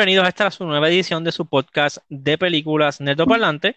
[0.00, 3.76] Bienvenidos a esta su nueva edición de su podcast de películas Parlante.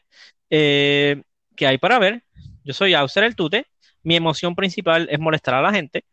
[0.49, 1.21] Eh,
[1.53, 2.23] ¿Qué hay para ver?
[2.63, 3.67] Yo soy Auser el Tute.
[4.03, 6.05] Mi emoción principal es molestar a la gente.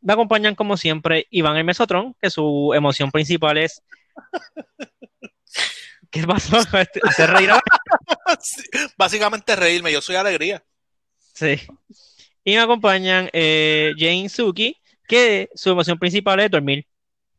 [0.00, 3.84] Me acompañan como siempre Iván el Mesotron, que su emoción principal es.
[6.10, 6.56] ¿Qué pasó?
[6.56, 7.60] ¿Hacer reír a
[8.40, 8.62] Sí,
[8.98, 10.64] Básicamente reírme, yo soy alegría.
[11.34, 11.60] Sí.
[12.42, 16.84] Y me acompañan eh, Jane Suki, que su emoción principal es dormir.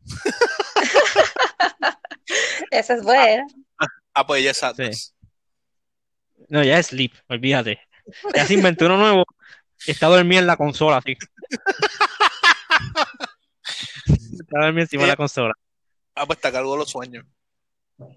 [2.80, 3.46] Esa es buena.
[4.14, 5.16] Ah, pues ella es Sadness.
[6.50, 7.80] No, ya es sleep, olvídate.
[8.36, 9.26] Ya se inventó uno nuevo.
[9.86, 11.18] Está dormido en la consola, así.
[14.06, 15.54] Está dormido encima de la consola.
[16.16, 17.26] Ah, pues está cargo de los sueños.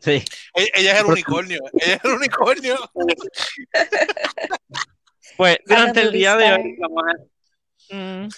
[0.01, 0.23] Sí.
[0.55, 1.61] Ella, ella es el unicornio.
[1.81, 2.91] Ella es el unicornio.
[5.39, 7.95] Pues durante el día de hoy vamos a...
[7.95, 8.28] Mm.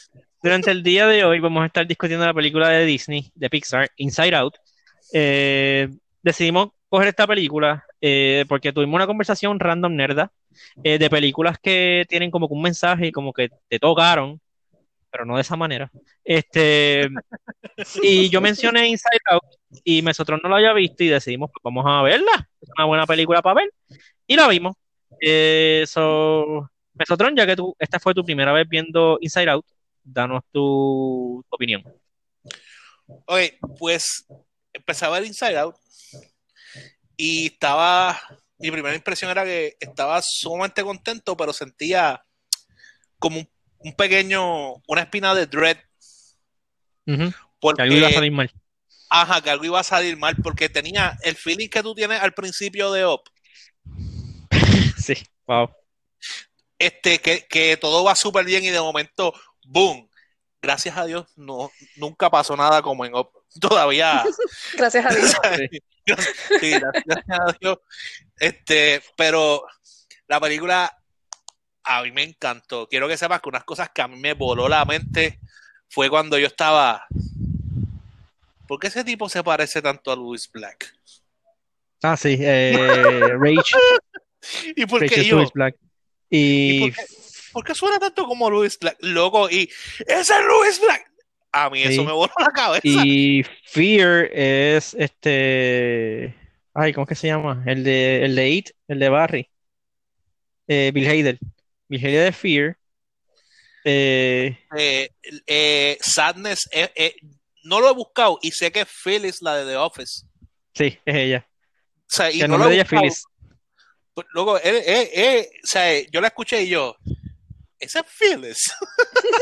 [0.43, 3.91] Durante el día de hoy vamos a estar discutiendo la película de Disney, de Pixar,
[3.97, 4.57] Inside Out.
[5.15, 5.89] Eh,
[6.23, 10.33] decidimos coger esta película eh, porque tuvimos una conversación random nerda
[10.83, 14.41] eh, de películas que tienen como que un mensaje y como que te tocaron,
[15.11, 15.91] pero no de esa manera.
[16.25, 17.09] Este,
[18.03, 19.45] y yo mencioné Inside Out
[19.85, 22.49] y nosotros no lo había visto y decidimos, pues vamos a verla.
[22.61, 23.73] Es una buena película para ver.
[24.27, 24.75] Y la vimos.
[25.21, 29.67] Eh, so, Mesotron, ya que tú, esta fue tu primera vez viendo Inside Out,
[30.03, 31.85] danos tu, tu opinión.
[33.07, 33.41] Ok,
[33.79, 34.27] pues
[34.73, 35.77] empecé a ver Inside Out
[37.21, 38.19] y estaba.
[38.59, 42.23] Mi primera impresión era que estaba sumamente contento, pero sentía
[43.19, 44.75] como un, un pequeño.
[44.87, 45.77] Una espina de dread.
[47.07, 48.51] Ujú, Porque, Que algo iba a salir mal.
[49.11, 52.33] Ajá, que algo iba a salir mal, porque tenía el feeling que tú tienes al
[52.33, 53.23] principio de Up.
[54.97, 55.15] Sí,
[55.47, 55.71] wow.
[56.79, 59.33] este, que, que todo va súper bien y de momento,
[59.65, 60.09] boom.
[60.63, 63.31] Gracias a Dios, no, nunca pasó nada como en Up.
[63.61, 64.23] Todavía.
[64.77, 65.35] Gracias a Dios.
[66.61, 67.79] Sí, gracias a Dios.
[68.37, 69.65] Este, pero
[70.27, 70.93] la película
[71.85, 72.89] a mí me encantó.
[72.89, 75.39] Quiero que sepas que unas cosas que a mí me voló la mente
[75.89, 77.07] fue cuando yo estaba.
[78.67, 80.93] ¿Por qué ese tipo se parece tanto a Louis Black?
[82.03, 83.77] Ah, sí, eh, Rage,
[84.75, 85.37] ¿Y por qué yo?
[85.37, 85.77] Louis Black.
[86.29, 87.05] Y, ¿Y por
[87.53, 88.97] ¿Por qué suena tanto como Louis Black?
[89.01, 89.71] Loco, y
[90.07, 91.11] ese es Louis Black.
[91.53, 92.81] A mí eso me voló la cabeza.
[92.85, 96.35] y Fear es este.
[96.75, 97.63] Ay, ¿cómo es que se llama?
[97.67, 99.51] El de, el de It, el de Barry.
[100.69, 101.39] Eh, Bill Hader.
[101.89, 102.77] Bill Hader de Fear.
[103.85, 104.57] Eh,
[105.47, 106.69] Eh, Sadness,
[107.65, 110.27] no lo he buscado y sé que Phyllis, la de The Office.
[110.75, 111.47] sí, es ella.
[111.49, 113.03] O sea, y el no lo he de ella es buscado.
[113.03, 113.25] Phyllis.
[114.35, 116.97] Luego, eh, eh, eh, o sea, yo la escuché y yo,
[117.81, 118.73] esa es Phyllis.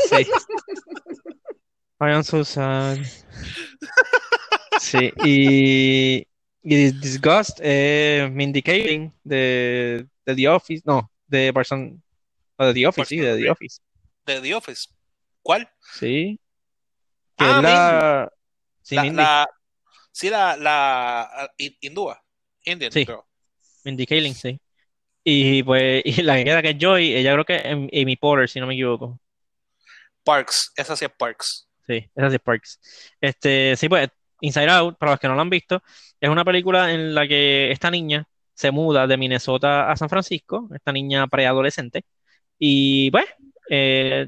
[0.09, 0.25] Sí.
[2.01, 2.97] I am so sad.
[4.79, 6.25] Sí, y,
[6.63, 12.01] y Disgust, eh, Mindy Kaling de, de The Office, no, de Person,
[12.57, 13.81] no, de The Office, sí, de The Office,
[14.25, 14.87] de The Office.
[15.41, 15.69] ¿Cuál?
[15.95, 16.39] sí.
[17.37, 18.31] Que Ah, es la,
[18.81, 19.49] sí, la, Mindy, la-
[20.13, 22.23] sí, la, la hin- hindúa.
[22.63, 23.05] Indian, Sí.
[23.05, 23.27] creo.
[23.83, 24.61] Mindy Kaling, sí.
[25.23, 28.15] Y pues, y la que queda que es Joy, ella creo que es Am- Amy
[28.15, 29.19] Poehler, si no me equivoco.
[30.23, 31.67] Parks, esa sí es Parks.
[31.87, 32.79] Sí, esa sí es Parks.
[33.19, 34.09] Este, sí, pues,
[34.41, 35.81] Inside Out, para los que no la han visto,
[36.19, 40.69] es una película en la que esta niña se muda de Minnesota a San Francisco,
[40.73, 42.03] esta niña preadolescente,
[42.59, 43.25] y pues,
[43.69, 44.27] eh,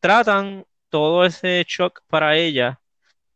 [0.00, 2.80] tratan todo ese shock para ella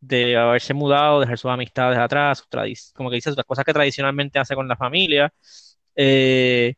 [0.01, 4.39] de haberse mudado, dejar sus amistades atrás, sus como que dice, las cosas que tradicionalmente
[4.39, 5.33] hace con la familia,
[5.95, 6.75] eh,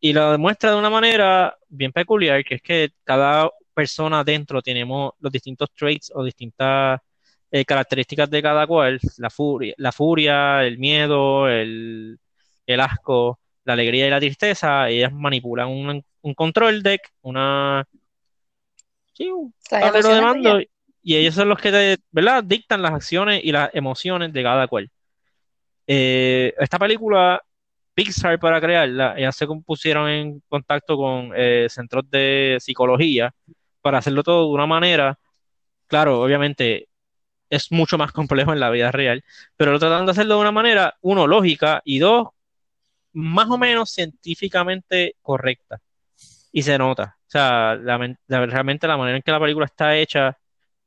[0.00, 5.12] y lo demuestra de una manera bien peculiar, que es que cada persona dentro tenemos
[5.20, 7.00] los distintos traits o distintas
[7.50, 12.18] eh, características de cada cual, la furia, la furia, el miedo, el,
[12.66, 17.86] el asco, la alegría y la tristeza, ellas manipulan un, un control deck, una
[19.12, 20.60] sí, un Las tablero de mando,
[21.02, 22.42] y ellos son los que te, ¿verdad?
[22.44, 24.90] dictan las acciones y las emociones de cada cual.
[25.86, 27.42] Eh, esta película,
[27.94, 33.34] Pixar para crearla, ellas se pusieron en contacto con eh, centros de psicología
[33.82, 35.18] para hacerlo todo de una manera,
[35.88, 36.88] claro, obviamente
[37.50, 39.24] es mucho más complejo en la vida real,
[39.56, 42.28] pero lo tratan de hacerlo de una manera, uno, lógica, y dos,
[43.12, 45.80] más o menos científicamente correcta.
[46.52, 47.16] Y se nota.
[47.28, 50.38] O sea, la men- la- realmente la manera en que la película está hecha,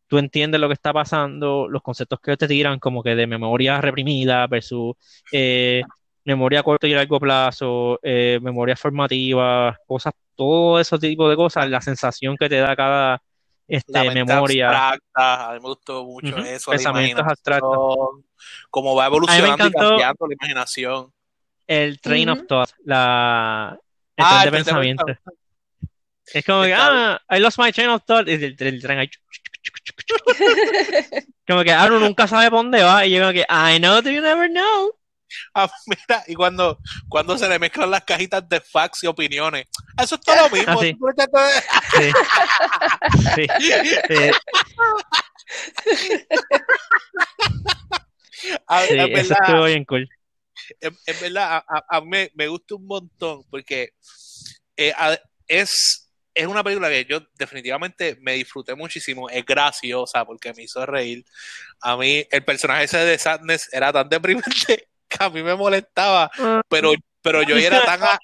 [0.07, 3.81] tú entiendes lo que está pasando, los conceptos que te tiran, como que de memoria
[3.81, 4.95] reprimida versus
[5.31, 5.83] eh,
[6.25, 11.69] memoria a corto y largo plazo, eh, memoria formativa, cosas, todo ese tipo de cosas,
[11.69, 13.21] la sensación que te da cada,
[13.67, 14.69] este, la mente memoria.
[14.69, 17.97] abstracta, a mí me gustó mucho eso, pensamientos abstractos.
[18.69, 21.13] cómo va evolucionando y cambiando la imaginación.
[21.67, 23.77] El train of thought, la,
[24.17, 25.05] el Ah, tren de el tren de pensamiento.
[26.33, 28.27] Es como que, ah, I lost my train of thought.
[28.27, 29.09] Y el, el tren ahí.
[31.47, 33.05] Como que, ah, uno nunca sabe por dónde va.
[33.05, 34.91] Y yo como que, I know that you never know.
[35.53, 36.79] Ah, mira, y cuando,
[37.09, 39.65] cuando se le mezclan las cajitas de fax y opiniones,
[40.01, 40.73] eso es todo lo mismo.
[40.77, 40.95] Ah, sí.
[40.95, 41.49] Todo-
[41.99, 42.11] Sí.
[43.35, 43.47] Sí.
[44.07, 44.31] Sí.
[48.67, 50.09] Ah, Sí, en eso verdad, estuvo bien cool.
[50.79, 53.89] en verdad, a, a- a mí me, me gusta un montón porque
[54.77, 55.17] eh, a-
[55.47, 59.29] es, es una película que yo definitivamente me disfruté muchísimo.
[59.29, 61.23] Es graciosa porque me hizo reír.
[61.81, 64.87] A mí, el personaje ese de Sadness era tan deprimente
[65.17, 66.31] que a mí me molestaba,
[66.69, 68.19] pero, pero yo era tan, a-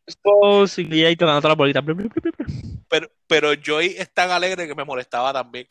[2.90, 5.68] pero, pero Joy es tan alegre que me molestaba también.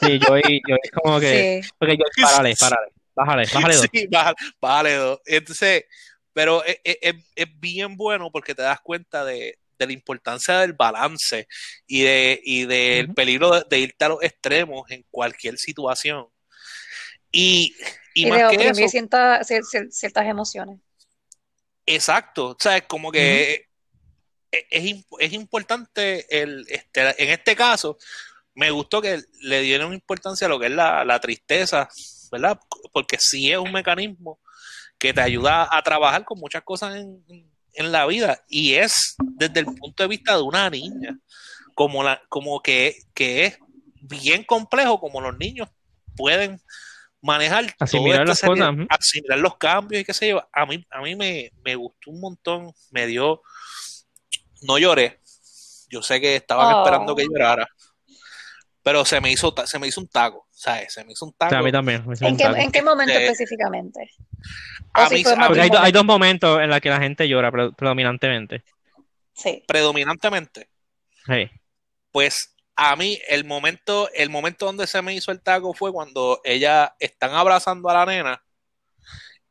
[0.00, 1.62] Sí, yo, yo es como que.
[1.62, 1.70] Sí.
[1.80, 2.92] Ok, yo, párale, párale.
[3.14, 3.86] Bájale, bájale dos.
[3.92, 5.20] Sí, bájale, bájale dos.
[5.26, 5.84] Entonces,
[6.32, 10.58] pero es, es- es- es bien bueno porque te das cuenta de, de la importancia
[10.60, 11.46] del balance
[11.86, 13.14] y, de, y del Ujú.
[13.14, 16.26] peligro de, de irte a los extremos en cualquier situación.
[17.32, 17.74] Y,
[18.14, 20.78] y Y más que eso, cier- ciertas emociones.
[21.86, 23.66] exacto, o sea, es como que
[24.50, 27.96] es, es imp- es importante el, este, en este caso,
[28.54, 31.88] me gustó que le dieron importancia a lo que es la, la tristeza,
[32.30, 32.60] ¿verdad?
[32.92, 34.38] Porque sí es un mecanismo
[34.98, 37.24] que te ayuda a trabajar con muchas cosas en,
[37.72, 41.18] en la vida y es desde el punto de vista de una niña,
[41.74, 43.58] como, la, como que, que es
[44.02, 45.68] bien complejo como los niños
[46.14, 46.60] pueden
[47.22, 50.46] manejar todo Asimilar esta las serie- cosas, asimilar los cambios y qué sé yo.
[50.52, 53.40] A mí, a mí me, me gustó un montón, me dio,
[54.62, 55.20] no lloré,
[55.88, 56.78] yo sé que estaban Oh.
[56.82, 57.66] esperando que llorara,
[58.82, 60.92] pero se me hizo, se me hizo un taco, ¿sabes?
[60.92, 61.50] Se me hizo un O taco.
[61.50, 62.04] sea, a mí también.
[62.06, 62.56] me hizo ¿En un qué, taco.
[62.56, 64.10] en qué momento Eh, específicamente?
[64.92, 67.28] a si mí- fue a hay, do- hay dos momentos en los que la gente
[67.28, 68.64] llora pre- predominantemente.
[69.34, 69.62] Sí.
[69.66, 70.68] predominantemente,
[71.26, 71.50] Sí.
[72.10, 76.40] pues a mí el momento, el momento donde se me hizo el taco fue cuando
[76.44, 78.44] ella están abrazando a la nena,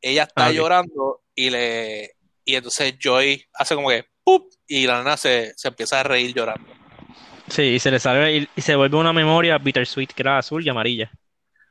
[0.00, 2.12] ella está Ah, llorando y le
[2.44, 4.52] y entonces Joy hace como que ¡pup!
[4.66, 6.68] y la nena se, se empieza a reír llorando.
[7.48, 10.64] Sí, y se le sale y, y se vuelve una memoria bittersweet que era azul
[10.64, 11.10] y amarilla.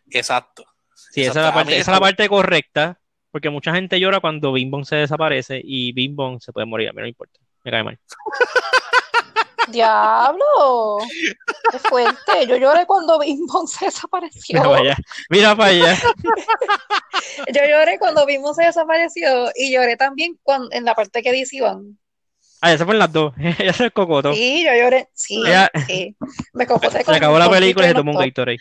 [0.10, 0.64] Exacto.
[0.94, 3.00] Sí, esa es la parte, esa es la parte correcta,
[3.32, 6.90] porque mucha gente llora cuando Bing Bong se desaparece y Bing Bong se puede morir,
[6.90, 8.00] a mí no importa, me cae mal.
[9.72, 10.98] ¡Diablo!
[11.72, 12.48] ¡Qué fuerte!
[12.48, 14.60] Yo lloré cuando Bong se desapareció.
[14.60, 14.98] Mira para allá,
[15.30, 15.98] mira para allá.
[17.54, 21.58] Yo lloré cuando Bong se desapareció y lloré también cuando, en la parte que dice
[21.58, 21.98] Iván.
[22.62, 24.34] Ah, ya se fueron las dos, ella se escocotó.
[24.34, 25.10] Sí, yo lloré.
[25.14, 26.16] Sí, Ella- sí.
[26.54, 28.18] Me cocoté Se con acabó la película y se tomó un.
[28.24, 28.60] Gatorade.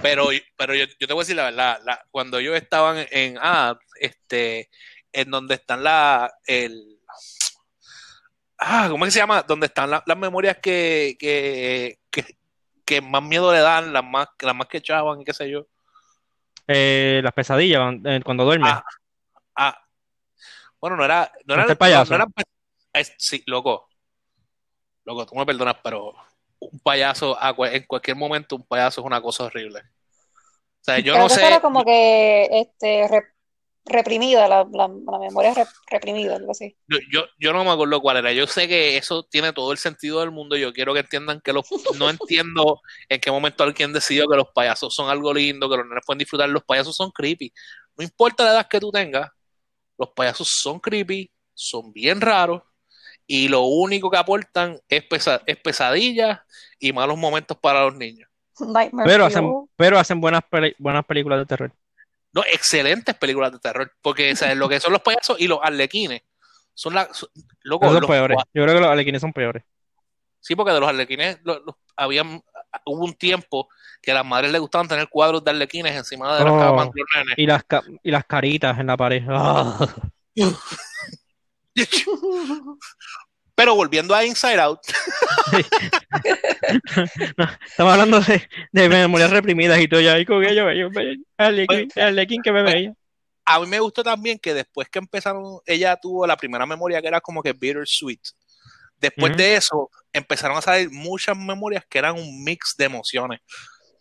[0.00, 3.36] Pero, pero yo, yo te voy a decir la verdad, la- cuando ellos estaban en
[3.42, 4.70] ah, este,
[5.12, 6.98] en donde están la el
[8.64, 9.42] ah, ¿cómo es que se llama?
[9.42, 12.36] Donde están la- las memorias que, que, que,
[12.84, 15.66] que más miedo le dan, las más, las más que echaban y qué sé yo.
[16.66, 18.68] Eh, las pesadillas cuando, eh, cuando duerme.
[18.68, 18.84] Ah,
[19.56, 19.78] ah,
[20.80, 22.18] bueno, no era, no era, ¿No está el payaso?
[22.18, 22.32] no- no
[22.94, 23.88] es- sí, loco,
[25.04, 26.14] loco, tú me perdonas, pero
[26.60, 29.80] un payaso en cualquier momento un payaso es una cosa horrible.
[29.80, 31.46] O sea, yo Creo no que sé.
[31.46, 33.08] era como que este,
[33.84, 36.76] reprimida, la, la, la memoria re- reprimida, algo así.
[36.88, 38.32] Yo, yo, yo no me acuerdo cuál era.
[38.32, 40.56] Yo sé que eso tiene todo el sentido del mundo.
[40.56, 41.64] Yo quiero que entiendan que los.
[41.98, 45.86] No entiendo en qué momento alguien decidió que los payasos son algo lindo, que los
[45.86, 46.48] nenes pueden disfrutar.
[46.48, 47.52] Los payasos son creepy.
[47.96, 49.30] No importa la edad que tú tengas,
[49.98, 52.62] los payasos son creepy, son bien raros
[53.26, 56.40] y lo único que aportan es, pesa- es pesadillas
[56.78, 58.28] y malos momentos para los niños.
[58.58, 61.72] Nightmare Pero hacen, pero hacen buenas, peli- buenas películas de terror.
[62.32, 63.92] No, excelentes películas de terror.
[64.00, 64.56] Porque ¿sabes?
[64.56, 66.22] lo que son los payasos y los arlequines
[66.74, 67.16] son las.
[67.16, 67.28] son-
[67.62, 68.38] loco, Esos son los peores.
[68.54, 69.64] Yo creo que los alequines son peores.
[70.40, 72.42] Sí, porque de los arlequines lo- los- habían,
[72.86, 73.68] hubo un tiempo
[74.00, 76.58] que a las madres les gustaban tener cuadros de arlequines encima de las Oh.
[76.58, 77.34] camas de los nenes.
[77.38, 79.22] Y las, ca- y las caritas en la pared.
[79.28, 79.86] Ah.
[83.62, 84.80] Pero volviendo a Inside Out,
[87.64, 88.42] Estamos hablando de,
[88.72, 90.18] de memorias reprimidas y todo ya.
[90.18, 90.88] Y con ello, yo,
[91.36, 92.92] Arlequín, Arlequín que me veía.
[93.44, 97.06] a mí me gustó también que después que empezaron, ella tuvo la primera memoria que
[97.06, 98.18] era como que bittersweet.
[98.96, 103.38] Después de eso, empezaron a salir muchas memorias que eran un mix de emociones.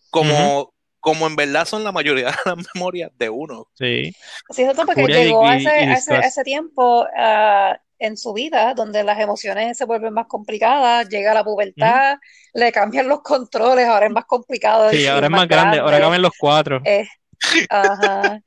[0.10, 3.68] Como, como en verdad son la mayoría de las memorias de uno.
[3.76, 4.12] Sí.
[4.12, 4.16] Sí,
[4.50, 7.06] es cierto, porque Furia y- llegó a y- ese, y a ese, a ese tiempo,
[7.16, 12.18] ah, en su vida, donde las emociones se vuelven más complicadas, llega la pubertad,
[12.54, 14.90] le cambian los controles, ahora es más complicado.
[14.90, 16.82] Sí, ahora es más grande, ahora caben los cuatro.
[16.84, 17.08] Eh,
[17.70, 18.40] ajá.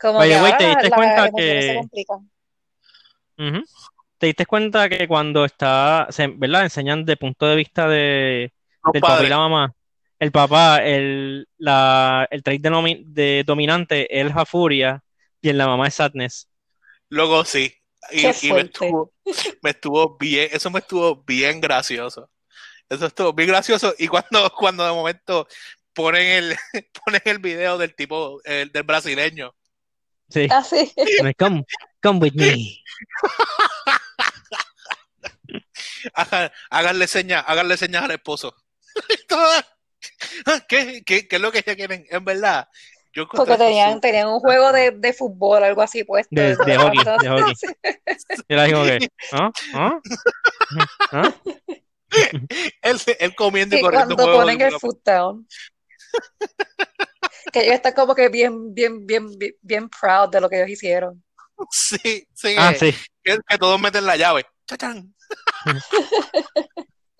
[0.00, 2.30] Como Oye, que ahora ¿te diste las cuenta emociones se que- complican.
[4.18, 6.62] ¿Te diste cuenta que cuando está, se- ¿verdad?
[6.64, 8.52] Enseñan de punto de vista de,
[8.92, 9.72] del papá y la mamá.
[10.18, 15.00] El papá, el, la, el trait de, de dominante es la furia
[15.40, 16.48] y en la mamá es sadness.
[17.08, 17.72] Luego sí.
[18.10, 18.22] Y,
[18.52, 19.12] me estuvo,
[19.62, 22.30] me estuvo bien, eso me estuvo bien gracioso.
[22.88, 23.94] Eso estuvo bien gracioso.
[23.98, 25.46] Y cuando, cuando de momento
[25.92, 26.56] ponen el,
[27.04, 29.54] ponen el video del tipo, el del brasileño.
[30.28, 30.46] Sí.
[30.50, 30.92] Ah, sí.
[31.38, 31.64] Come,
[32.02, 32.82] come with me.
[36.14, 38.54] Hagan- háganle señas, háganle señas al esposo.
[40.68, 42.06] ¿Qué, qué, qué es lo que ellos quieren?
[42.10, 42.68] En verdad,
[43.18, 46.28] yo Porque tenían, tenían un juego de, de fútbol, algo así puesto.
[46.30, 47.54] De- de hockey, de hockey.
[47.56, 47.66] Sí.
[48.48, 49.50] Y la digo que, ¿ah?
[49.74, 50.00] ¿ah?
[51.12, 51.34] ¿ah?
[52.82, 55.46] él, él comiendo y Y corriendo cuando juego ponen el foot down.
[57.52, 60.70] Que ellos están como que bien, bien, bien, bien, bien proud de lo que ellos
[60.70, 61.22] hicieron.
[61.70, 62.98] Sí, sí, Ah, que, sí.
[63.24, 64.46] que- que todos meten la llave.
[64.66, 65.14] ¡Chachán!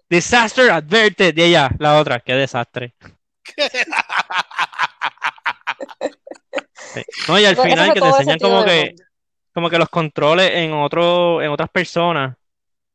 [0.08, 1.36] Disaster adverted.
[1.36, 2.94] Y ella, la otra, qué desastre.
[7.28, 8.94] No, y al final que te enseñan como que,
[9.52, 12.36] como que los controles en otro, en otras personas.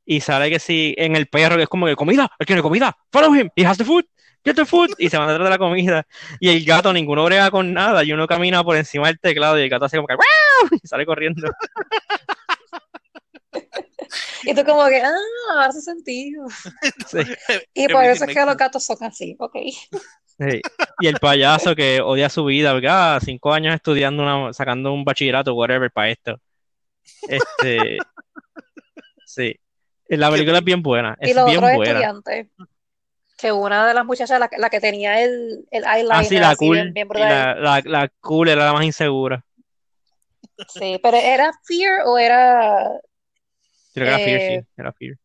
[0.06, 2.96] Y sale que si en el perro, que es como que comida, él tiene comida,
[3.12, 4.04] follow him, he has the food,
[4.44, 6.06] get the food, y se van detrás de la comida.
[6.42, 9.64] Y el gato, ninguno brega con nada, y uno camina por encima del teclado, y
[9.64, 11.48] el gato hace como que "Guau", y sale corriendo.
[14.46, 16.46] Y tú como que, ah, hace sentido.
[17.08, 17.20] Sí.
[17.74, 19.56] Y por eso es que los gatos son así, ok.
[20.40, 20.62] Sí.
[21.00, 25.04] Y el payaso que odia su vida, porque ah, cinco años estudiando, una, sacando un
[25.06, 26.40] bachillerato, whatever, para esto.
[27.28, 27.98] Este,
[29.26, 29.56] sí.
[30.08, 31.92] La película es bien buena, Y es los bien otros buena.
[31.92, 32.48] estudiantes,
[33.38, 36.50] que una de las muchachas, la, la que tenía el, el eyeliner Ah, sí, la
[36.50, 37.30] así cool, bien, bien y brutal.
[37.30, 39.44] la, la, la cool era la más insegura.
[40.68, 42.92] Sí, pero ¿era fear o era,
[43.94, 45.16] creo que era Fear, Eh, sí, era Fear.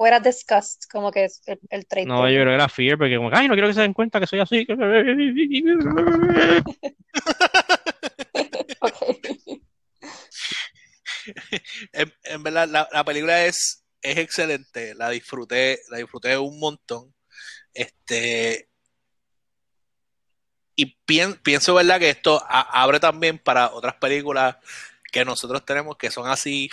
[0.00, 0.84] O era disgust?
[0.90, 3.48] Como que es el, el trait No, yo creo que era Fear, porque como, ay,
[3.48, 4.66] no quiero que se den cuenta que soy así.
[8.80, 8.94] Ok.
[11.92, 14.94] En, en verdad, la, la película es, es excelente.
[14.94, 17.14] La disfruté, la disfruté un montón.
[17.74, 18.70] Este.
[20.74, 24.56] Y pien- pienso, ¿verdad?, que esto a- abre también para otras películas
[25.12, 26.70] que nosotros tenemos que son así,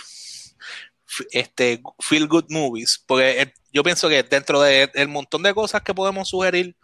[1.30, 3.02] este, feel good movies.
[3.06, 6.76] Porque eh, yo pienso que dentro de- del montón de cosas que podemos sugerir,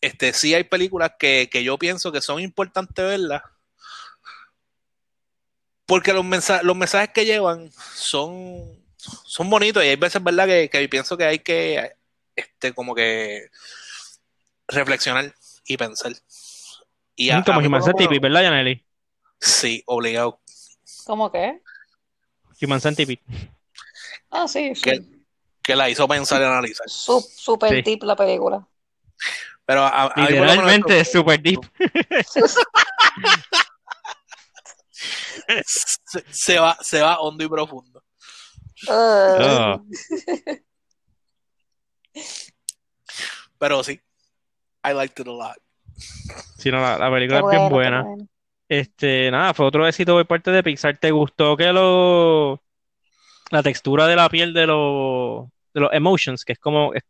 [0.00, 3.42] este, sí hay películas que, que yo pienso que son importantes verlas.
[5.86, 10.68] Porque los mensajes, los mensajes que llevan son, son bonitos y hay veces, ¿verdad?, que,
[10.70, 11.92] que pienso que hay que,
[12.36, 13.48] este, como que
[14.68, 15.34] reflexionar
[15.66, 16.12] y pensar.
[17.16, 18.86] Y a- Como Human Centipede, ¿verdad, Yaneli?
[19.40, 20.40] Sí, obligado.
[21.04, 21.60] ¿Cómo que?
[22.60, 23.20] Human Centipede.
[24.32, 24.82] Ah, sí, sí.
[24.82, 25.02] Que-
[25.62, 26.88] Que la hizo pensar y analizar.
[26.88, 27.82] Su- super Sí.
[27.82, 28.66] deep la película.
[29.64, 31.60] Pero a, a Literalmente es super deep.
[35.64, 38.02] se, se va, se va hondo y profundo.
[43.58, 44.00] Pero sí,
[44.84, 45.56] I liked it a lot.
[46.58, 48.02] Sí, no, la, la película Qué es bien buena.
[48.02, 48.28] bueno.
[48.68, 50.96] Este, nada, fue otro éxito por parte de Pixar.
[50.98, 52.62] ¿Te gustó que lo
[53.52, 57.04] la textura de la piel de los de los emotions, que es como es-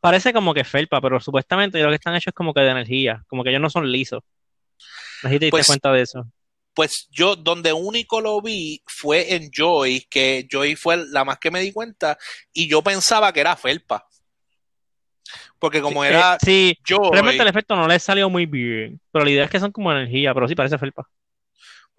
[0.00, 3.22] parece como que felpa, pero supuestamente lo que están hechos es como que de energía,
[3.28, 4.22] como que ellos no son lisos.
[5.22, 6.24] No te diste Pues- cuenta de eso.
[6.74, 11.50] Pues yo, donde único lo vi fue en Joy, que Joy fue la más que
[11.50, 12.16] me di cuenta,
[12.52, 14.06] y yo pensaba que era felpa.
[15.58, 19.00] Porque como Sí, era eh, sí, Joy, realmente el efecto no les salió muy bien,
[19.10, 21.08] pero la idea es que son como energía, pero sí parece felpa.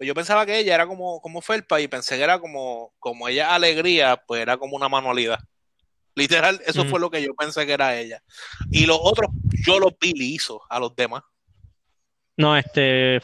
[0.00, 3.28] Pues yo pensaba que ella era como, como felpa y pensé que era como, como
[3.28, 5.38] ella alegría, pues era como una manualidad.
[6.14, 8.22] Literal, eso fue lo que yo pensé que era ella.
[8.70, 9.28] Y los otros,
[9.66, 11.22] yo los vi lisos a los demás.
[12.34, 13.20] No, este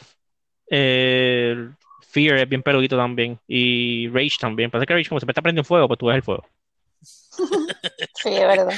[0.69, 1.67] eh,
[2.09, 4.69] Fear es bien peludito también y Rage también.
[4.69, 6.45] Parece que Rage como siempre está prendiendo fuego, pues tú ves el fuego.
[8.13, 8.75] Sí, es verdad.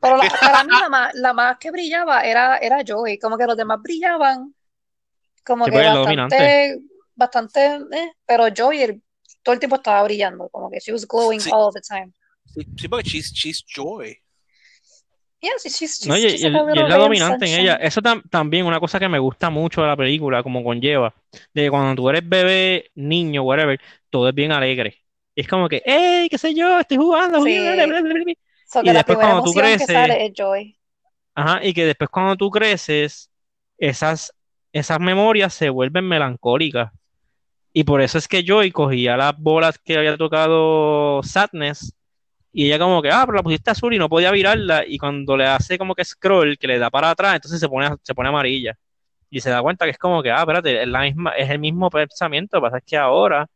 [0.00, 3.46] Pero la- para mí la más, la más que brillaba era, era Joey, como que
[3.46, 4.54] los demás brillaban
[5.44, 6.04] como Sí, que lo
[7.20, 9.02] bastante, eh, pero Joey el-
[9.42, 11.50] todo el tiempo estaba brillando, como que she was glowing Sí.
[11.52, 12.10] all the time.
[12.46, 14.16] Sí, sí, porque she's, she's Joy.
[15.42, 17.76] Yeah, sí, she's, No, she's y, just y el- y es la dominante en ella.
[17.76, 21.14] Eso tam- también una cosa que me gusta mucho de la película, como conlleva,
[21.54, 24.98] de que cuando tú eres bebé, niño, whatever, todo es bien alegre.
[25.34, 26.78] Y es como que, ¡hey, qué sé yo!
[26.80, 27.42] Estoy jugando.
[27.42, 27.58] Sí.
[27.58, 28.34] bla, bla, bla, bla, bla".
[28.66, 30.76] So Y después cuando tú creces- sale es Joy.
[31.34, 33.30] Ajá, y que después cuando tú creces,
[33.78, 34.34] esas,
[34.72, 36.92] esas memorias se vuelven melancólicas.
[37.72, 41.94] Y por eso es que Joy cogía las bolas que había tocado Sadness
[42.52, 44.84] y ella como que, ah, pero la pusiste azul y no podía virarla.
[44.86, 47.90] Y cuando le hace como que scroll, que le da para atrás, entonces se pone,
[48.02, 48.76] se pone amarilla.
[49.30, 51.58] Y se da cuenta que es como que, ah, espérate, es, la misma, es el
[51.60, 52.56] mismo pensamiento.
[52.58, 53.46] Lo que pasa es que ahora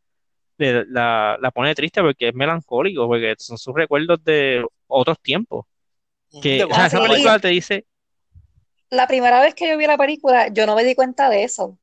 [0.59, 5.67] le- la, la pone triste porque es melancólico, porque son sus recuerdos de otros tiempos.
[6.41, 7.87] Que, o sea, esa película te dice,
[8.89, 11.79] La primera vez que yo vi la película, yo no me di cuenta de eso.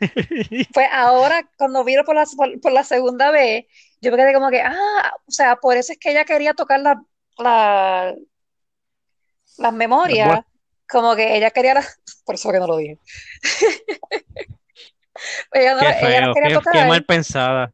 [0.72, 3.66] Fue ahora, cuando vi por la, por, por la segunda vez,
[4.00, 6.80] yo me quedé como que, ah, o sea, por eso es que ella quería tocar
[6.80, 7.02] la,
[7.38, 8.14] la-
[9.58, 10.40] las memorias,
[10.88, 12.98] como que ella quería las, por eso que no lo dije.
[15.52, 17.72] Ella, no- Qué ella las quería qué, tocar, qué mal pensada.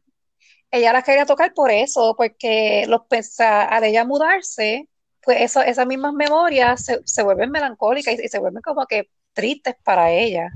[0.71, 4.87] ella las quería tocar por eso, porque los pensa- al ella mudarse,
[5.23, 9.09] pues eso, esas mismas memorias se, se vuelven melancólicas y, y se vuelven como que
[9.33, 10.49] tristes para ella.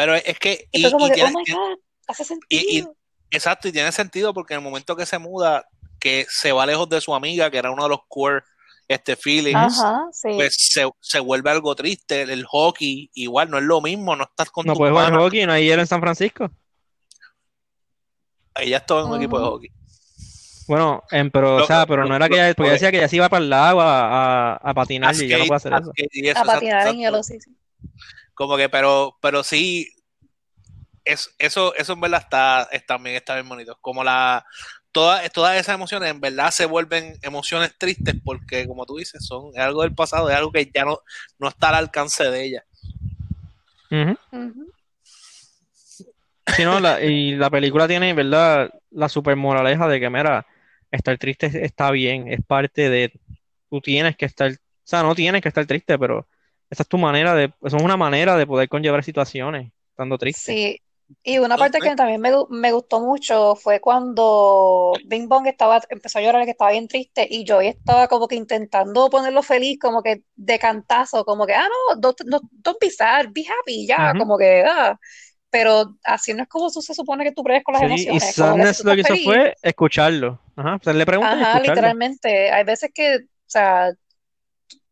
[0.00, 1.78] Pe- Pero es que, Y y, como y que, tiene- oh my God,
[2.08, 2.96] hace y- sentido.
[3.30, 5.64] exacto, y tiene sentido porque en el momento que se muda,
[5.98, 8.42] que se va lejos de su amiga, que era uno de los core
[8.88, 10.30] este, feelings, Ajá, sí.
[10.34, 12.22] pues se, se vuelve algo triste.
[12.22, 15.46] El, el hockey, igual, no es lo mismo, no estás con No puedes jugar hockey,
[15.46, 16.50] no hay hielo en San Francisco.
[18.56, 19.54] Ella estaba en un equipo de Ujú.
[19.54, 19.70] hockey.
[20.66, 22.98] Bueno, em, pero, Lo- o sea, pero lo- no era que ella, porque decía que
[22.98, 25.72] ella se iba para el lago a, a, a patinar y ya no puede hacer
[25.72, 25.90] eso.
[25.90, 27.56] A exacto, patinar en hielo, sí, sí.
[28.40, 29.86] Como que, pero, pero sí,
[31.04, 33.76] es, eso, eso en verdad está, es- también está bien bonito.
[33.82, 34.46] Como la,
[34.92, 39.50] todas, todas esas emociones en verdad se vuelven emociones tristes porque, como tú dices, son
[39.52, 41.00] es algo del pasado, es algo que ya no,
[41.38, 42.64] no está al alcance de ella.
[46.56, 48.70] Sí, no, la- y la película tiene, ¿verdad?
[48.90, 50.46] La super moraleja de que, mira,
[50.90, 53.12] estar triste es- está bien, es parte de,
[53.68, 56.26] tú tienes que estar, o sea, no tienes que estar triste, pero
[56.70, 60.58] esa es tu manera de, eso es una manera de poder conllevar situaciones, estando triste.
[60.58, 60.80] Sí,
[61.24, 66.18] y una parte que también me, me gustó mucho fue cuando Bing Bong estaba, empezó
[66.18, 70.02] a llorar, que estaba bien triste, y Joy estaba como que intentando ponerlo feliz, como
[70.02, 74.14] que de cantazo, como que, ah, no, don't, no, don't be sad, be happy, ya,
[74.14, 74.18] Ujú.
[74.18, 74.98] como que, ah.
[75.50, 78.20] Pero así no es como tú se supone que tú bregues con las Sí, y
[78.20, 80.40] emociones, Sadness tú lo que hizo feliz, fue escucharlo.
[80.56, 81.94] Ajá, o sea, le preguntas y ajá, escucharlo.
[81.94, 83.92] literalmente, hay veces que, o sea,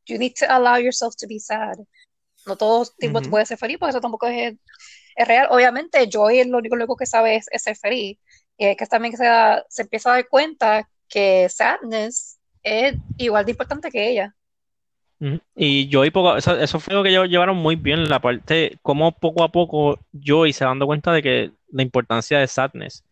[0.09, 1.77] you need to allow yourself to be sad.
[2.47, 3.31] No todo el tiempo tú Ujú.
[3.33, 4.55] puedes ser feliz, porque eso tampoco es,
[5.14, 5.49] es real.
[5.51, 8.18] Obviamente, Joy es lo único, lo único que sabe es, es ser feliz.
[8.57, 13.44] Y es que también se, da- se empieza a dar cuenta que sadness es igual
[13.44, 14.35] de importante que ella.
[15.57, 19.11] Y Joy, poco, eso, eso fue lo que ellos llevaron muy bien, la parte, como
[19.12, 23.05] poco a poco Joy se dando cuenta de que la importancia de Sadness.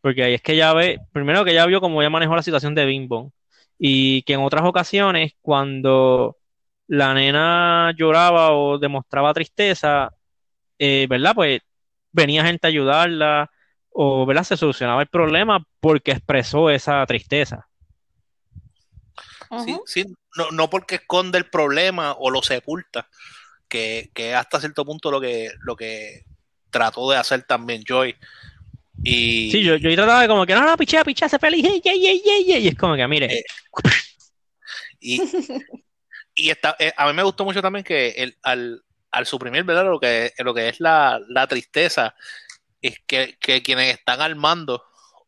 [0.00, 2.74] Porque ahí es que ella ve, primero que ella vio cómo ella manejó la situación
[2.74, 3.30] de Bing Bong.
[3.78, 6.38] Y que en otras ocasiones, cuando
[6.90, 10.12] la nena lloraba o demostraba tristeza,
[10.76, 11.36] eh, ¿verdad?
[11.36, 11.60] Pues
[12.10, 13.48] venía gente a ayudarla,
[13.90, 14.42] o ¿verdad?
[14.42, 17.68] Se solucionaba el problema porque expresó esa tristeza.
[19.64, 20.04] Sí, sí,
[20.36, 23.08] no, no porque esconde el problema o lo sepulta,
[23.68, 26.24] que, que hasta cierto punto lo que, lo que
[26.70, 28.16] trató de hacer también Joy.
[29.04, 31.80] Y Sí, yo, yo trataba de como que, no, no, pichea, pichea, sé feliz, ey,
[31.84, 33.44] ey, ey", y es como que, mire, Eh,
[35.00, 35.20] Y,
[36.40, 39.84] y está, eh, a mí me gustó mucho también que el, al, al suprimir ¿verdad?
[39.84, 42.14] Lo, que, lo que es la, la tristeza,
[42.82, 44.82] es que, que quienes están al mando,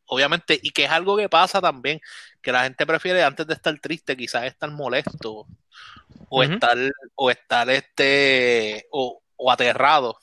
[0.06, 2.00] obviamente, y que es algo que pasa también,
[2.40, 5.46] que la gente prefiere antes de estar triste, quizás estar molesto,
[6.28, 6.76] o estar,
[7.14, 10.18] o estar este, o, o aterrado,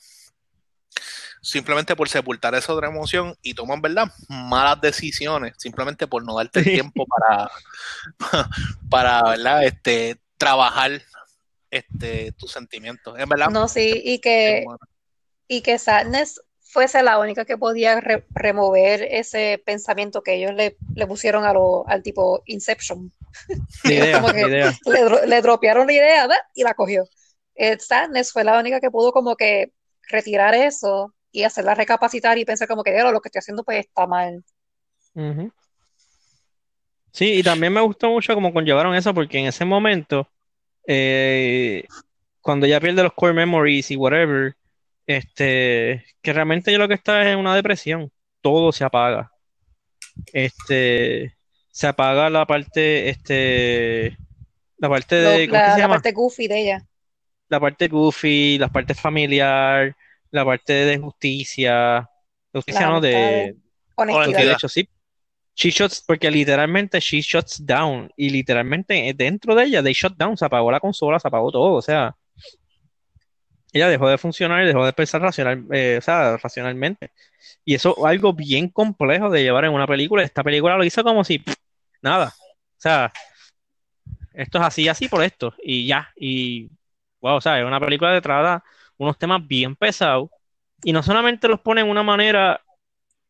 [1.40, 4.12] simplemente por sepultar esa otra emoción y toman, ¿verdad?
[4.28, 7.50] Malas decisiones, simplemente por no darte el tiempo para,
[8.90, 9.64] para, ¿verdad?
[9.64, 10.90] Este, trabajar
[11.70, 13.16] este, tus sentimientos.
[13.18, 14.78] En verdad, No, sí, y que, bueno.
[15.46, 20.76] y que sadness fuese la única que podía re- remover ese pensamiento que ellos le,
[20.94, 23.12] le pusieron a lo, al tipo Inception.
[23.84, 24.72] la idea, Como que la idea.
[24.86, 26.42] le, dro- le dropearon la idea ¿verdad?
[26.54, 27.04] y la cogió.
[27.54, 29.72] Eh, Sadness fue la única que pudo como que
[30.08, 33.80] retirar eso y hacerla recapacitar y pensar como que "Diablo, lo que estoy haciendo pues
[33.86, 34.42] está mal.
[37.12, 40.28] Sí, y también me gustó mucho cómo conllevaron eso, porque en ese momento,
[40.86, 41.84] eh,
[42.40, 44.54] cuando ella pierde los core memories y whatever,
[45.06, 49.32] este, que realmente yo lo que está es en una depresión, todo se apaga.
[50.32, 51.36] Este,
[51.70, 54.16] se apaga la parte, este,
[54.78, 55.94] la parte de, ¿cómo es que la, se la llama?
[55.94, 56.86] parte goofy de ella.
[57.48, 59.96] La parte goofy, la parte familiar,
[60.30, 62.08] la parte de justicia,
[62.52, 63.56] justicia Las no, de, amistades,
[63.96, 64.46] honestidad.
[64.46, 64.88] de hecho, sí.
[65.60, 68.10] She shuts, porque literalmente she shuts down.
[68.16, 71.74] Y literalmente dentro de ella, they shut down, se apagó la consola, se apagó todo.
[71.74, 72.16] O sea,
[73.70, 77.12] ella dejó de funcionar y dejó de pensar racional, eh, o sea, racionalmente.
[77.62, 80.22] Y eso es algo bien complejo de llevar en una película.
[80.22, 81.54] Esta película lo hizo como si pff,
[82.00, 82.32] nada.
[82.38, 83.12] O sea,
[84.32, 85.54] esto es así, así por esto.
[85.62, 86.10] Y ya.
[86.16, 86.70] Y,
[87.20, 88.64] wow, o sea, es una película que trata
[88.96, 90.30] unos temas bien pesados.
[90.82, 92.62] Y no solamente los pone en una manera,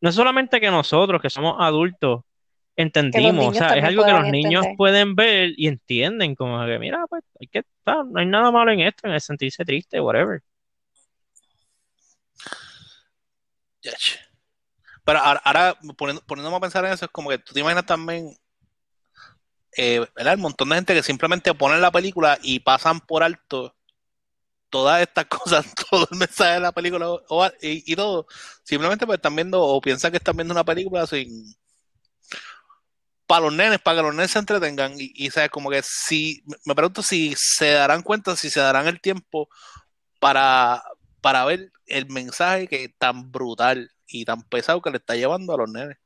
[0.01, 2.23] no es solamente que nosotros, que somos adultos,
[2.77, 6.79] entendimos, o niños sea, es algo que los niños pueden ver y entienden, como que,
[6.79, 10.01] mira, pues, hay que estar, no hay nada malo en esto, en el sentirse triste,
[10.01, 10.43] whatever.
[15.05, 17.87] Pero ahora, ahora, poniendo- poniéndome a pensar en eso, es como que tú te imaginas
[17.87, 18.37] también,
[19.77, 20.35] eh, ¿verdad?
[20.35, 23.75] El montón de gente que simplemente ponen la película y pasan por alto
[24.71, 27.07] todas estas cosas, todo el mensaje de la película
[27.61, 28.27] y, y todo,
[28.63, 31.55] simplemente pues están viendo o piensan que están viendo una película sin
[33.31, 34.95] para los nenes, para que los nenes se entretengan.
[34.99, 38.89] Y, y sabes como que si me pregunto si se darán cuenta, si se darán
[38.89, 39.49] el tiempo
[40.19, 40.83] para,
[41.21, 45.59] para ver el mensaje que tan brutal y tan pesado que le está llevando a
[45.59, 45.97] los nenes.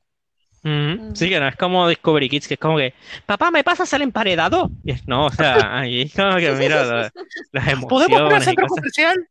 [1.14, 2.94] Sí, que no es como Discovery Kids, que es como que,
[3.27, 4.70] papá, ¿me pasas el emparedado?
[4.83, 7.12] Y es- no, o sea, ahí es como que mira la-
[7.53, 8.77] las ¿Podemos al emociones y centro cosas.
[8.81, 9.29] comercial?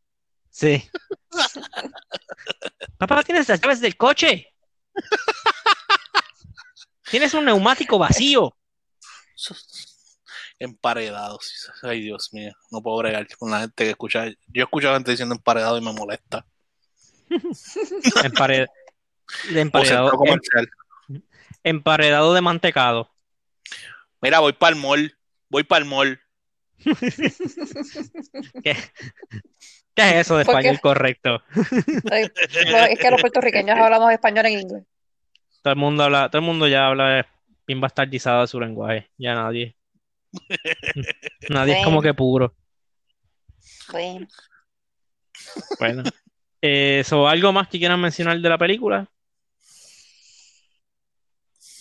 [0.51, 0.89] Sí.
[2.99, 4.47] Papá, ¿tienes las llaves del coche?
[7.09, 8.55] Tienes un neumático vacío.
[10.59, 11.71] Emparedados.
[11.81, 14.25] Ay, Dios mío, no puedo bregar con la gente que escucha.
[14.47, 16.45] Yo escucho a gente diciendo emparedado y me molesta.
[18.23, 18.67] Empare-
[19.49, 20.69] de O emparedado, centro comercial.
[21.63, 23.09] Em- emparedado de mantecado.
[24.21, 25.17] Mira, voy para el mall.
[25.49, 26.19] Voy para el mall.
[28.63, 28.75] ¿Qué,
[29.93, 31.41] qué es eso de español correcto?
[32.11, 34.83] Es que los puertorriqueños hablamos español en inglés.
[35.61, 37.25] Todo el mundo habla, todo el mundo ya habla
[37.65, 39.09] bien bastardizado de su lenguaje.
[39.17, 39.77] Ya nadie.
[41.49, 42.55] Nadie es como que puro.
[43.91, 44.27] Bueno,
[45.79, 46.03] Bueno.
[46.61, 49.07] Eh, so, ¿algo más que quieran mencionar de la película?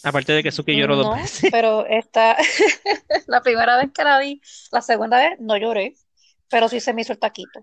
[0.04, 1.50] Aparte de que Suki lloró dos no, veces.
[1.50, 2.36] pero esta,
[3.26, 5.94] la primera vez que la vi, la segunda vez no lloré,
[6.48, 7.60] pero sí se me hizo el taquito.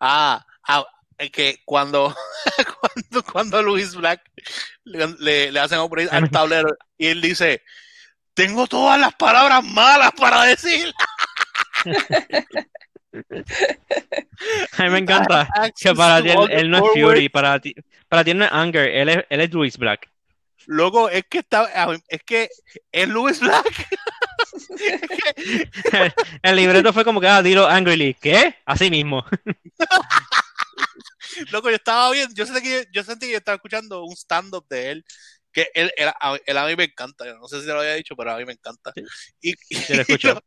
[0.00, 0.84] Ah, ah,
[1.18, 2.14] es que cuando,
[2.80, 4.22] cuando, cuando Luis Black
[4.84, 6.68] le, le- le hacen upgrade al tablero
[6.98, 7.62] y él dice,
[8.34, 10.92] tengo todas las palabras malas para decir.
[14.78, 15.48] A mí me encanta
[15.80, 17.74] que para ti él, él no es Fury, para ti,
[18.08, 20.10] para ti no es Anger, él es, él es Luis Black.
[20.66, 21.68] Loco, es que está,
[22.08, 22.48] es que
[22.92, 23.88] es Luis Black.
[26.42, 28.14] El libreto fue como que, ah, dilo angrily.
[28.14, 28.56] ¿Qué?
[28.64, 29.24] Así mismo.
[31.50, 34.66] Loco, yo estaba bien, yo sentí que yo sentí que yo estaba escuchando un stand-up
[34.68, 35.04] de él,
[35.52, 37.80] que él, él- a, él a mí me encanta, yo no sé si te lo
[37.80, 38.92] había dicho, pero a mí me encanta.
[39.40, 40.40] Y, y- lo escucho.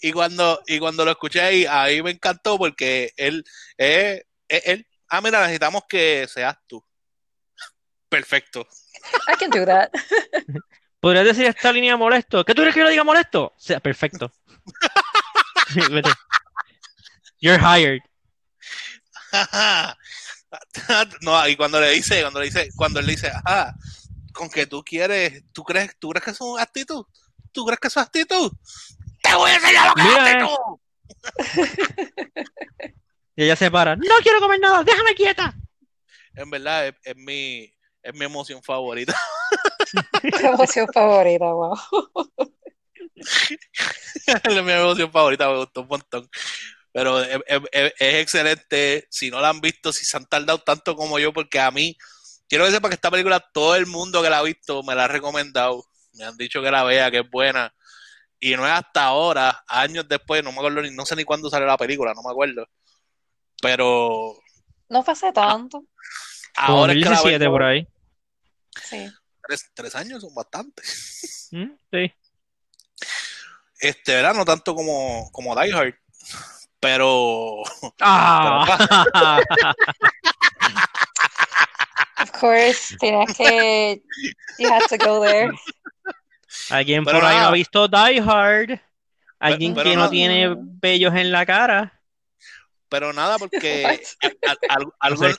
[0.00, 3.44] y cuando, y cuando lo escuché ahí, a mí me encantó porque él,
[3.78, 6.84] eh, eh, él, ah, mira, necesitamos que seas tú.
[8.10, 8.66] Perfecto.
[9.28, 9.90] I can do that.
[11.00, 12.44] ¿Podrías decir esta línea molesto?
[12.44, 13.44] ¿Qué tú quieres que yo le diga molesto?
[13.44, 14.30] O sea, perfecto.
[15.90, 16.10] Vete.
[17.40, 18.02] You're hired.
[21.22, 23.72] no, y cuando le dice, cuando le dice, cuando él le dice, ah,
[24.32, 27.06] con que tú quieres, tú crees, tú crees que eso es actitud,
[27.52, 28.52] tú crees que eso es actitud,
[29.22, 30.38] te voy a enseñar lo que Mira, es eh.
[30.38, 30.56] actitud.
[33.36, 33.96] Y ella se para.
[33.96, 35.54] No quiero comer nada, déjame quieta.
[36.34, 39.14] En verdad, es, es mi, es mi emoción favorita.
[40.22, 41.76] Qué emoción favorita, wow.
[44.26, 46.28] es mi emoción favorita, me gustó un montón.
[46.92, 49.06] Pero es, es- es- es excelente.
[49.10, 51.96] Si no la han visto, si se han tardado tanto como yo, porque a mí,
[52.48, 55.04] quiero que sepa que esta película, todo el mundo que la ha visto me la
[55.04, 55.84] ha recomendado.
[56.14, 57.72] Me han dicho que la vea, que es buena.
[58.40, 61.50] Y no es hasta ahora, años después, no me acuerdo ni, no sé ni cuándo
[61.50, 62.66] salió la película, no me acuerdo.
[63.62, 64.34] Pero
[64.88, 65.78] No fue hace tanto.
[65.78, 65.88] Como
[66.56, 67.86] ahora es que la 2017 veo, por ahí.
[68.84, 69.10] Sí.
[69.46, 71.48] tres, tres años son bastantes.
[71.52, 72.12] Mm, Sí.
[73.80, 74.34] Este, ¿verdad?
[74.34, 75.94] No tanto como, como Die Hard.
[76.78, 77.62] Pero
[78.00, 79.40] Ah.
[82.22, 84.02] Of course, tenías que.
[84.58, 85.50] You had to go there.
[86.70, 87.48] Alguien Pero por ahí no nada.
[87.48, 88.80] ha visto Die Hard.
[89.38, 90.10] Alguien pero que no nada.
[90.10, 91.99] tiene vellos en la cara.
[92.90, 94.00] Pero nada, porque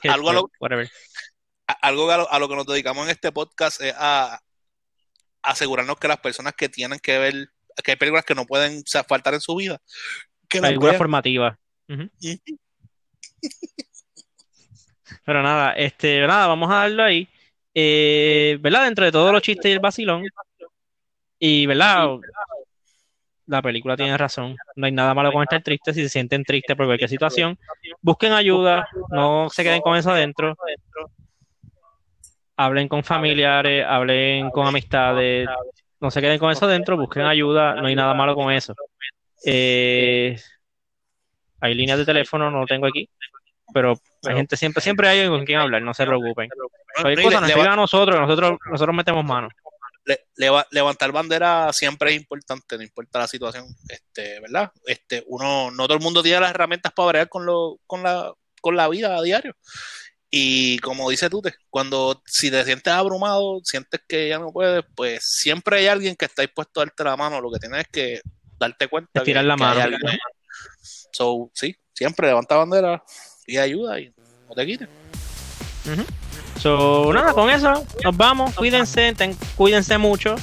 [0.02, 0.90] algo, a lo, whatever.
[1.68, 4.40] a- algo a lo, a lo que nos dedicamos en este podcast es a, a
[5.42, 7.48] asegurarnos que las personas que tienen que ver,
[7.84, 9.80] que hay películas que no pueden o sea, faltar en su vida,
[10.48, 10.98] que las Película vean.
[10.98, 11.58] formativa.
[11.88, 12.02] Ujú.
[12.02, 12.58] Ujú.
[15.24, 17.28] Pero nada, este, nada, vamos a darlo ahí.
[17.74, 18.84] Eh, ¿verdad?
[18.84, 20.24] Dentro de todos los chistes y el vacilón.
[21.38, 22.08] Y, ¿verdad?
[23.46, 24.56] La película tiene razón.
[24.76, 27.58] No hay nada malo con estar triste si se sienten tristes por cualquier situación.
[28.00, 30.56] Busquen ayuda, no se queden con eso adentro.
[32.56, 35.48] Hablen con familiares, hablen con amistades.
[36.00, 38.74] No se queden con eso adentro, busquen ayuda, no hay nada malo con eso.
[39.44, 40.36] Eh,
[41.60, 43.08] hay líneas de teléfono, no lo tengo aquí,
[43.72, 43.94] pero
[44.26, 46.48] hay gente siempre, siempre hay alguien con quien hablar, no se preocupen.
[47.00, 49.48] Cualquier cosa nos a nosotros, nosotros, nosotros metemos mano.
[50.04, 54.70] Le- leva- levantar bandera siempre es importante, no importa la situación, este, ¿verdad?
[54.86, 58.32] Este, uno, no todo el mundo tiene las herramientas para bregar con lo, con la,
[58.60, 59.56] con la vida a diario.
[60.34, 65.22] Y como dice Tute, cuando si te sientes abrumado, sientes que ya no puedes, pues
[65.24, 67.38] siempre hay alguien que está dispuesto a darte la mano.
[67.38, 68.20] Lo que tienes es que
[68.58, 69.82] darte cuenta Estirar que, la que hay mano.
[69.82, 70.18] alguien.
[71.12, 73.02] So, sí, siempre levanta bandera
[73.46, 74.10] y ayuda y
[74.48, 74.88] no te quites.
[76.62, 78.54] So, nada, con eso nos vamos.
[78.54, 80.36] Cuídense, ten- cuídense mucho.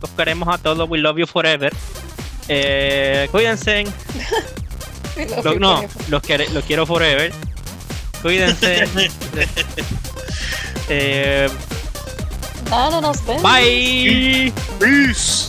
[0.00, 0.88] Los queremos a todos.
[0.88, 1.72] We love you forever.
[2.48, 3.84] Eh, cuídense.
[5.42, 7.32] Lo- no, los, los quiero forever.
[8.22, 8.88] Cuídense.
[10.90, 11.50] Eh,
[12.70, 13.42] No, no nos vemos.
[13.42, 14.50] bye.
[14.80, 15.48] Peace.